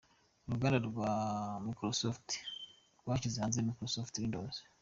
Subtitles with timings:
[0.47, 1.11] Uruganda rwa
[1.65, 2.29] Microsoft
[3.01, 4.55] rwashyize hanze Microsoft Windows.